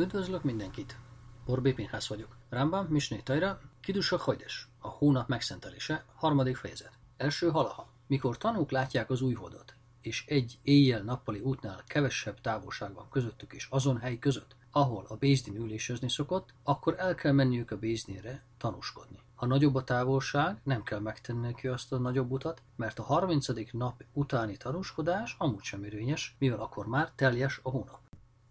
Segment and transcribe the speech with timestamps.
[0.00, 0.98] Üdvözlök mindenkit!
[1.46, 2.36] Borbé Pinhász vagyok.
[2.48, 6.98] Rámban, Misné Tajra, Kidus a Hajdes, a hónap megszentelése, harmadik fejezet.
[7.16, 7.92] Első halaha.
[8.06, 13.66] Mikor tanúk látják az új holdat, és egy éjjel-nappali útnál kevesebb távolság van közöttük és
[13.70, 19.18] azon hely között, ahol a Bézdin ülésezni szokott, akkor el kell menniük a Bézdinre tanúskodni.
[19.34, 23.46] Ha nagyobb a távolság, nem kell megtenni neki azt a nagyobb utat, mert a 30.
[23.72, 28.00] nap utáni tanúskodás amúgy sem érvényes, mivel akkor már teljes a hónap.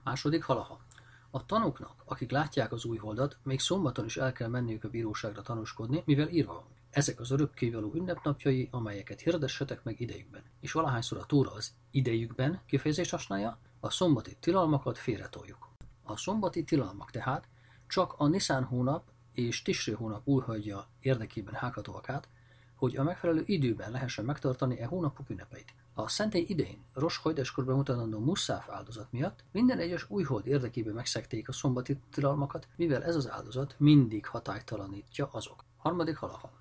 [0.03, 0.87] Második halaha.
[1.31, 5.41] A tanúknak, akik látják az új holdat, még szombaton is el kell menniük a bíróságra
[5.41, 6.65] tanúskodni, mivel írva van.
[6.89, 10.43] Ezek az örökkévaló ünnepnapjai, amelyeket hirdessetek meg idejükben.
[10.59, 15.69] És valahányszor a túra az idejükben kifejezést használja, a szombati tilalmakat félretoljuk.
[16.03, 17.47] A szombati tilalmak tehát
[17.87, 22.29] csak a Niszán hónap és Tisré hónap újhagyja érdekében hághatóak át,
[22.75, 25.73] hogy a megfelelő időben lehessen megtartani e hónapok ünnepeit.
[25.99, 31.51] A szentély idején Ros Hajdeskor bemutatandó Musszáf áldozat miatt minden egyes újhold érdekében megszekték a
[31.51, 35.63] szombati tilalmakat, mivel ez az áldozat mindig hatálytalanítja azok.
[35.77, 36.51] Harmadik halaha.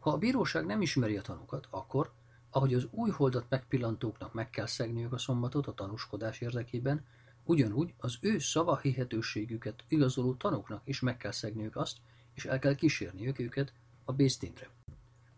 [0.00, 2.12] Ha a bíróság nem ismeri a tanúkat, akkor,
[2.50, 7.04] ahogy az új holdat megpillantóknak meg kell szegniük a szombatot a tanúskodás érdekében,
[7.44, 11.96] ugyanúgy az ő szava hihetőségüket igazoló tanúknak is meg kell szegniük azt,
[12.34, 13.72] és el kell kísérniük őket
[14.04, 14.68] a Bézdinre.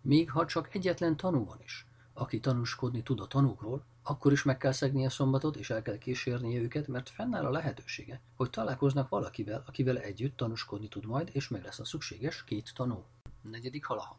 [0.01, 4.57] Még ha csak egyetlen tanú van is, aki tanúskodni tud a tanúkról, akkor is meg
[4.57, 9.09] kell szegni a szombatot, és el kell kísérnie őket, mert fennáll a lehetősége, hogy találkoznak
[9.09, 13.05] valakivel, akivel együtt tanúskodni tud majd, és meg lesz a szükséges két tanú.
[13.43, 14.19] Negyedik halaha.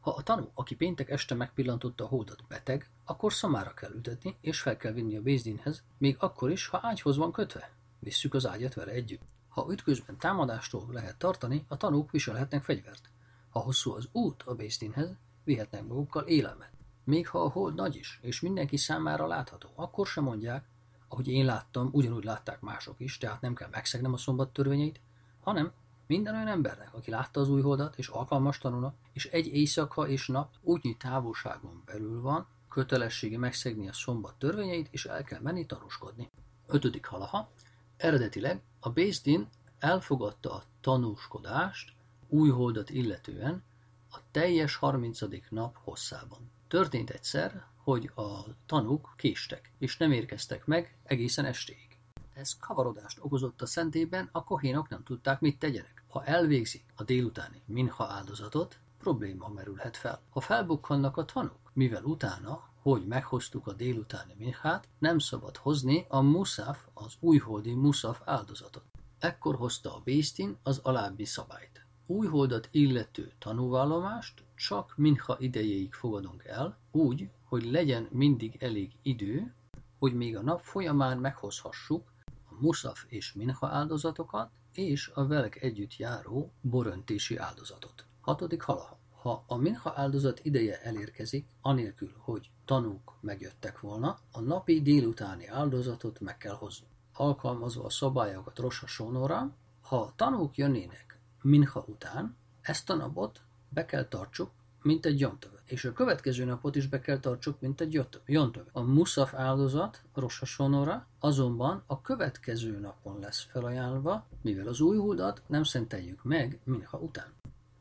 [0.00, 4.60] Ha a tanú, aki péntek este megpillantotta a holdat beteg, akkor szamára kell ütetni, és
[4.60, 7.70] fel kell vinni a Bézdinhez, még akkor is, ha ágyhoz van kötve.
[7.98, 9.22] Visszük az ágyat vele együtt.
[9.48, 13.10] Ha ütközben támadástól lehet tartani, a tanúk viselhetnek fegyvert.
[13.48, 16.77] Ha hosszú az út a Bézdinhez, vihetnek magukkal élelmet.
[17.08, 20.64] Még ha a hold nagy is, és mindenki számára látható, akkor sem mondják,
[21.08, 25.00] ahogy én láttam, ugyanúgy látták mások is, tehát nem kell megszegnem a szombat törvényeit,
[25.40, 25.72] hanem
[26.06, 30.26] minden olyan embernek, aki látta az új holdat, és alkalmas tanulnak, és egy éjszaka és
[30.26, 36.30] nap útnyi távolságon belül van, kötelessége megszegni a szombat törvényeit, és el kell menni tanúskodni.
[36.66, 37.50] Ötödik halaha.
[37.96, 39.48] Eredetileg a Bézdin
[39.78, 41.92] elfogadta a tanúskodást
[42.28, 43.62] új holdat illetően
[44.10, 45.20] a teljes 30.
[45.50, 46.56] nap hosszában.
[46.68, 51.98] Történt egyszer, hogy a tanúk késtek, és nem érkeztek meg egészen estéig.
[52.34, 56.04] Ez kavarodást okozott a szentében, a kohénok nem tudták, mit tegyenek.
[56.08, 60.20] Ha elvégzik a délutáni minha áldozatot, probléma merülhet fel.
[60.30, 66.20] Ha felbukkannak a tanúk, mivel utána, hogy meghoztuk a délutáni minhát, nem szabad hozni a
[66.20, 68.84] muszaf, az újholdi muszaf áldozatot.
[69.18, 71.86] Ekkor hozta a Bésztin az alábbi szabályt.
[72.06, 79.54] Újholdat illető tanúvallomást csak minha idejéig fogadunk el, úgy, hogy legyen mindig elég idő,
[79.98, 85.96] hogy még a nap folyamán meghozhassuk a muszaf és minha áldozatokat, és a velek együtt
[85.96, 88.04] járó boröntési áldozatot.
[88.20, 88.98] Hatodik halaha.
[89.22, 96.20] Ha a minha áldozat ideje elérkezik, anélkül, hogy tanúk megjöttek volna, a napi délutáni áldozatot
[96.20, 96.86] meg kell hozni.
[97.12, 104.08] Alkalmazva a szabályokat Rosa Sonora, ha tanúk jönnének minha után, ezt a napot be kell
[104.08, 104.50] tartsuk,
[104.82, 105.62] mint egy jontövet.
[105.66, 108.68] És a következő napot is be kell tartsuk, mint egy jontövet.
[108.72, 110.02] A muszaf áldozat,
[110.44, 116.98] Sonora, azonban a következő napon lesz felajánlva, mivel az új huldat nem szenteljük meg minha
[116.98, 117.36] után.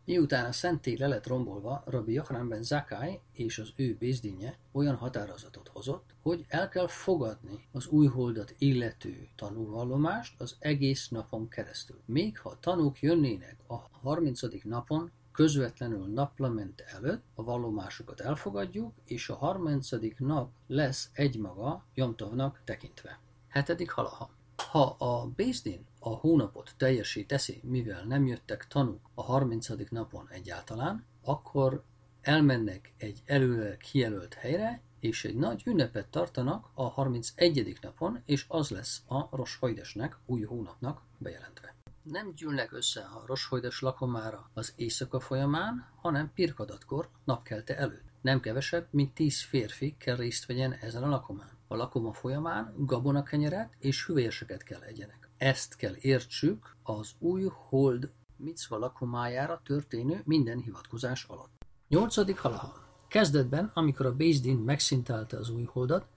[0.08, 5.68] Miután a szentély le lett rombolva, Rabbi Yochanan Zakai és az ő bézdínje olyan határozatot
[5.68, 12.00] hozott, hogy el kell fogadni az új holdat illető tanúvallomást az egész napon keresztül.
[12.06, 14.42] Még ha tanúk jönnének a 30.
[14.64, 19.90] napon, közvetlenül naplement előtt a vallomásokat elfogadjuk, és a 30.
[20.18, 23.20] nap lesz egymaga Jomtovnak tekintve.
[23.48, 24.30] Hetedik halaha.
[24.72, 27.26] Ha a Bézdin a hónapot teljesé
[27.64, 29.68] mivel nem jöttek tanúk a 30.
[29.90, 31.84] napon egyáltalán, akkor
[32.22, 37.78] elmennek egy előre kijelölt helyre, és egy nagy ünnepet tartanak a 31.
[37.82, 41.77] napon, és az lesz a Roshajdesnek, új hónapnak bejelentve.
[42.12, 48.04] Nem gyűlnek össze a Roshoides lakomára az éjszaka folyamán, hanem pirkadatkor, napkelte előtt.
[48.22, 51.50] Nem kevesebb, mint tíz férfi kell részt vegyen ezen a lakomán.
[51.68, 55.30] A lakoma folyamán gabonakenyeret és hüvelyeseket kell egyenek.
[55.38, 61.66] Ezt kell értsük az új hold micva lakomájára történő minden hivatkozás alatt.
[61.88, 62.74] Nyolcadik halaha.
[63.08, 66.08] Kezdetben, amikor a Bézdin megszintelte az új holdat,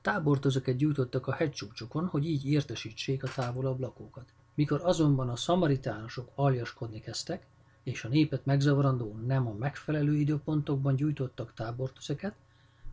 [0.00, 4.32] tábortozókat gyújtottak a hegycsúcsokon, hogy így értesítsék a távolabb lakókat.
[4.58, 7.46] Mikor azonban a szamaritánusok aljaskodni kezdtek,
[7.82, 12.34] és a népet megzavarandó nem a megfelelő időpontokban gyújtottak tábortüzeket,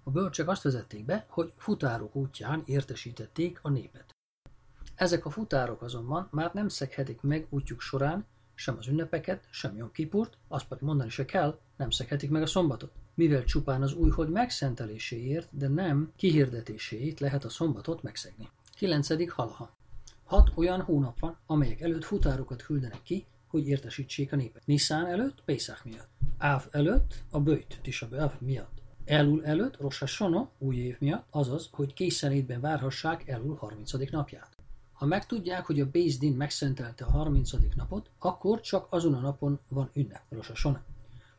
[0.04, 4.16] a bölcsek azt vezették be, hogy futárok útján értesítették a népet.
[4.96, 8.26] Ezek a futárok azonban már nem szeghetik meg útjuk során
[8.56, 12.46] sem az ünnepeket, sem Jom Kipurt, azt pedig mondani se kell, nem szeghetik meg a
[12.48, 12.92] szombatot.
[13.14, 18.50] Mivel csupán az új hogy megszenteléséért, de nem kihirdetéséért lehet a szombatot megszegni.
[18.76, 19.32] 9.
[19.34, 19.76] Halaha.
[20.26, 24.66] Hat olyan hónap van, amelyek előtt futárokat küldenek ki, hogy értesítsék a népet.
[24.66, 26.10] Niszán előtt, Pészák miatt.
[26.38, 28.82] Áv előtt, a Bőjt, Tisa Böv miatt.
[29.06, 33.92] Elul előtt, Rosh Hashanah, új év miatt, azaz, hogy készenlétben várhassák Elul 30.
[34.12, 34.58] napját.
[34.94, 37.52] Ha megtudják, hogy a Bézdin Din megszentelte a 30.
[37.76, 40.68] napot, akkor csak azon a napon van ünnep, Rosh.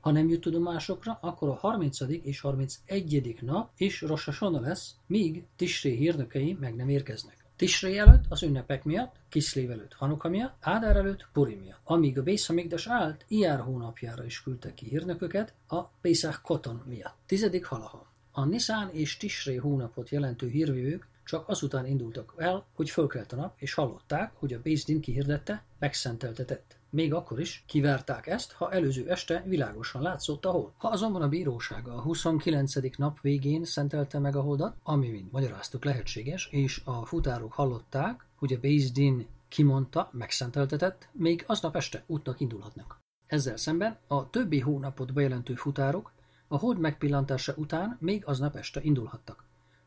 [0.01, 2.01] Ha nem jut tudomásokra, akkor a 30.
[2.01, 3.39] és 31.
[3.41, 7.46] nap is Rosh lesz, míg Tisré hírnökei meg nem érkeznek.
[7.57, 11.81] Tisré előtt az ünnepek miatt, Kiszlév előtt Hanuka miatt, Ádár előtt Puri miatt.
[11.85, 17.17] Amíg a Bészamigdas állt, Ijár hónapjára is küldtek ki hírnököket a Pészák Koton miatt.
[17.27, 18.07] Tizedik halaha.
[18.33, 23.55] A Niszán és Tisré hónapot jelentő hírvívők csak azután indultak el, hogy fölkelt a nap,
[23.57, 26.76] és hallották, hogy a Bézdin kihirdette, megszenteltetett.
[26.91, 30.73] Még akkor is kivárták ezt, ha előző este világosan látszott a hold.
[30.77, 32.97] Ha azonban a bírósága a 29.
[32.97, 38.53] nap végén szentelte meg a holdat, ami, mint magyaráztuk, lehetséges, és a futárok hallották, hogy
[38.53, 43.01] a Bézdin kimondta, megszenteltetett, még aznap este útnak indulhatnak.
[43.27, 46.13] Ezzel szemben a többi hónapot bejelentő futárok
[46.49, 49.45] a hold megpillantása után még aznap este indulhattak.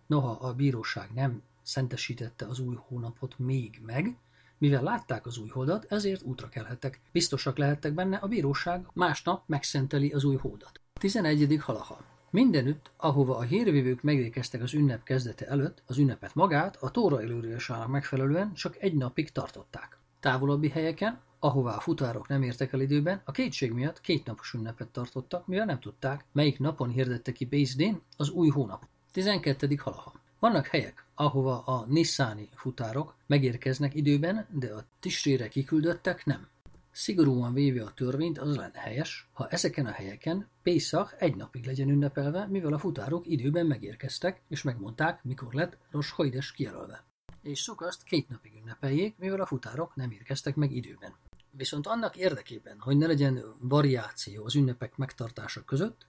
[0.08, 4.18] Noha a bíróság nem szentesítette az új hónapot még meg,
[4.60, 7.00] mivel látták az új holdat, ezért útra kelhettek.
[7.12, 10.82] Biztosak lehettek benne, a bíróság másnap megszenteli az új hódat.
[10.94, 11.58] 11.
[11.62, 12.18] halaha.
[12.32, 17.88] Mindenütt, ahova a hírvívők megérkeztek az ünnep kezdete előtt, az ünnepet magát a tóra előírásának
[17.88, 19.98] megfelelően csak egy napig tartották.
[20.20, 24.88] Távolabbi helyeken, ahová a futárok nem értek el időben, a kétség miatt két napos ünnepet
[24.88, 28.88] tartottak, mivel nem tudták, melyik napon hirdette ki Bézdén az új hónap.
[29.12, 29.76] 12.
[29.78, 30.14] halaha.
[30.40, 36.48] Vannak helyek, ahova a Nissáni futárok megérkeznek időben, de a tisrére kiküldöttek nem.
[36.92, 41.90] Szigorúan véve a törvényt, az lenne helyes, ha ezeken a helyeken Pészak egy napig legyen
[41.90, 47.06] ünnepelve, mivel a futárok időben megérkeztek, és megmondták, mikor lett Ros Hajdes kijelölve.
[47.42, 51.14] És szokaszt két napig ünnepeljék, mivel a futárok nem érkeztek meg időben.
[51.52, 56.08] Viszont annak érdekében, hogy ne legyen variáció az ünnepek megtartása között,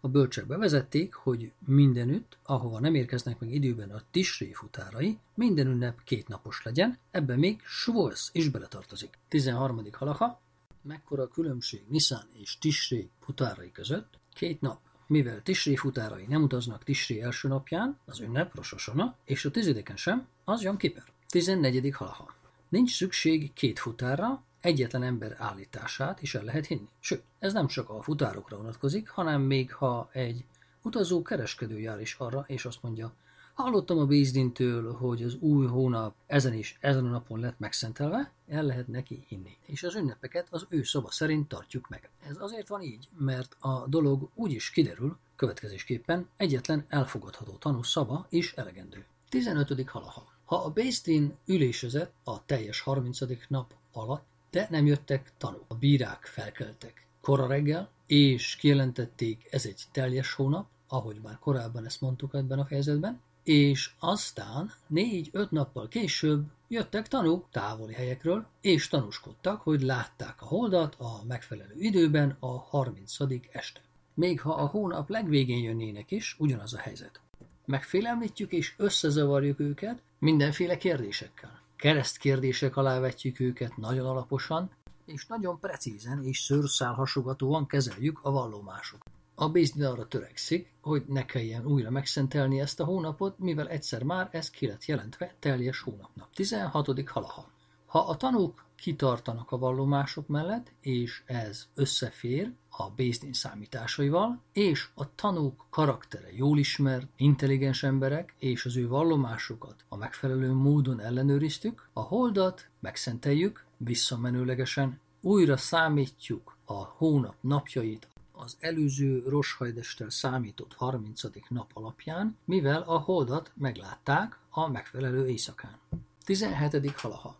[0.00, 6.02] a bölcsek bevezették, hogy mindenütt, ahova nem érkeznek meg időben a Tisré futárai, minden ünnep
[6.04, 9.18] kétnapos legyen, ebben még Svolsz is beletartozik.
[9.28, 9.82] 13.
[9.92, 10.40] halaha,
[10.82, 14.18] mekkora a különbség Niszán és Tisré futárai között?
[14.32, 19.50] Két nap, mivel Tisré futárai nem utaznak Tisré első napján, az ünnep Rososona, és a
[19.50, 21.04] tizedeken sem, az jön Kiper.
[21.28, 21.94] 14.
[21.94, 22.34] halaha.
[22.68, 26.88] Nincs szükség két futárra, egyetlen ember állítását is el lehet hinni.
[27.00, 30.44] Sőt, ez nem csak a futárokra vonatkozik, hanem még ha egy
[30.82, 33.12] utazó kereskedő jár is arra, és azt mondja,
[33.54, 38.62] hallottam a Bézdintől, hogy az új hónap ezen is ezen a napon lett megszentelve, el
[38.62, 39.56] lehet neki hinni.
[39.66, 42.10] És az ünnepeket az ő szoba szerint tartjuk meg.
[42.28, 48.26] Ez azért van így, mert a dolog úgy is kiderül, következésképpen egyetlen elfogadható tanú szava
[48.28, 49.04] is elegendő.
[49.28, 49.88] 15.
[49.90, 50.32] halaha.
[50.44, 53.18] Ha a Bézdin ülésezett a teljes 30.
[53.48, 55.64] nap alatt, de nem jöttek tanúk.
[55.68, 62.00] A bírák felkeltek kora reggel, és kijelentették, ez egy teljes hónap, ahogy már korábban ezt
[62.00, 69.60] mondtuk ebben a fejezetben, és aztán négy-öt nappal később jöttek tanúk távoli helyekről, és tanúskodtak,
[69.60, 73.16] hogy látták a holdat a megfelelő időben a 30.
[73.52, 73.80] este.
[74.14, 77.20] Még ha a hónap legvégén jönnének is, ugyanaz a helyzet.
[77.64, 84.70] Megfélemlítjük és összezavarjuk őket mindenféle kérdésekkel keresztkérdések alá vetjük őket nagyon alaposan,
[85.06, 89.04] és nagyon precízen és szőrszálhasogatóan kezeljük a vallomások.
[89.34, 94.28] A Bézdin arra törekszik, hogy ne kelljen újra megszentelni ezt a hónapot, mivel egyszer már
[94.32, 96.28] ez ki lett jelentve teljes hónapnak.
[96.34, 97.08] 16.
[97.08, 97.50] halaha.
[97.86, 105.14] Ha a tanúk kitartanak a vallomások mellett, és ez összefér a Bézdin számításaival, és a
[105.14, 112.00] tanúk karaktere jól ismert, intelligens emberek, és az ő vallomásukat a megfelelő módon ellenőriztük, a
[112.00, 121.22] holdat megszenteljük, visszamenőlegesen újra számítjuk a hónap napjait az előző roshajdestel számított 30.
[121.48, 125.78] nap alapján, mivel a holdat meglátták a megfelelő éjszakán.
[126.24, 126.90] 17.
[126.90, 127.36] halaha.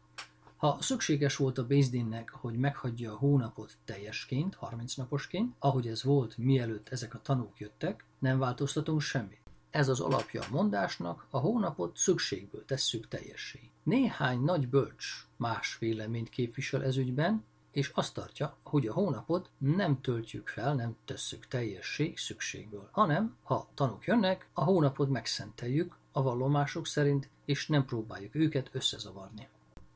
[0.58, 6.36] Ha szükséges volt a Bézdinnek, hogy meghagyja a hónapot teljesként, 30 naposként, ahogy ez volt
[6.36, 9.42] mielőtt ezek a tanúk jöttek, nem változtatunk semmit.
[9.70, 13.70] Ez az alapja a mondásnak, a hónapot szükségből tesszük teljessé.
[13.82, 20.00] Néhány nagy bölcs más véleményt képvisel ez ügyben, és azt tartja, hogy a hónapot nem
[20.00, 26.86] töltjük fel, nem tesszük teljessé szükségből, hanem ha tanúk jönnek, a hónapot megszenteljük a vallomások
[26.86, 29.48] szerint, és nem próbáljuk őket összezavarni.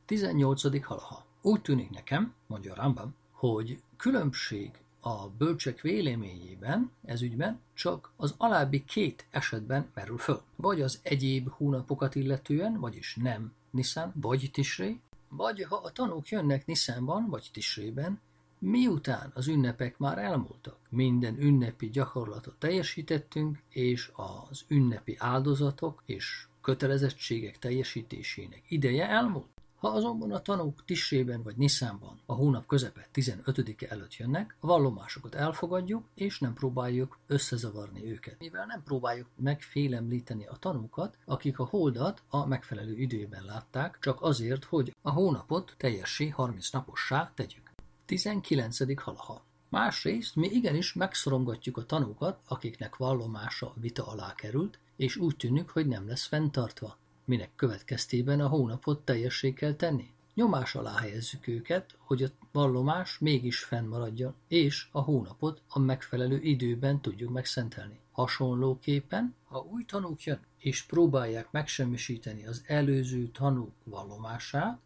[0.05, 0.83] 18.
[0.85, 1.25] halaha.
[1.41, 8.83] Úgy tűnik nekem, mondja Rambam, hogy különbség a bölcsek véleményében, ez ügyben, csak az alábbi
[8.85, 10.41] két esetben merül föl.
[10.55, 16.65] Vagy az egyéb hónapokat illetően, vagyis nem Niszán, vagy Tisré, vagy ha a tanúk jönnek
[16.65, 18.19] Niszánban, vagy Tisrében,
[18.59, 27.59] miután az ünnepek már elmúltak, minden ünnepi gyakorlatot teljesítettünk, és az ünnepi áldozatok és kötelezettségek
[27.59, 29.51] teljesítésének ideje elmúlt.
[29.83, 35.35] Ha azonban a tanúk Tisrében vagy Niszánban a hónap közepe 15-e előtt jönnek, a vallomásokat
[35.35, 38.39] elfogadjuk, és nem próbáljuk összezavarni őket.
[38.39, 44.63] Mivel nem próbáljuk megfélemlíteni a tanúkat, akik a holdat a megfelelő időben látták, csak azért,
[44.63, 47.71] hogy a hónapot teljessé 30 napossá tegyük.
[48.05, 49.01] 19.
[49.01, 49.43] halaha.
[49.69, 55.87] Másrészt mi igenis megszorongatjuk a tanúkat, akiknek vallomása vita alá került, és úgy tűnik, hogy
[55.87, 60.11] nem lesz fenntartva minek következtében a hónapot teljessé kell tenni.
[60.33, 67.01] Nyomás alá helyezzük őket, hogy a vallomás mégis fennmaradjon, és a hónapot a megfelelő időben
[67.01, 67.99] tudjuk megszentelni.
[68.11, 74.79] Hasonlóképpen, ha új tanúk jön, és próbálják megsemmisíteni az előző tanúk vallomását,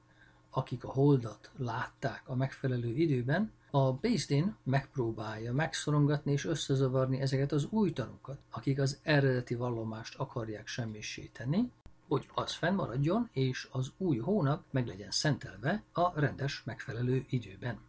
[0.49, 7.67] akik a holdat látták a megfelelő időben, a Bézdin megpróbálja megszorongatni és összezavarni ezeket az
[7.69, 11.71] új tanúkat, akik az eredeti vallomást akarják semmisíteni,
[12.07, 17.79] hogy az fennmaradjon, és az új hónap meg legyen szentelve a rendes, megfelelő időben.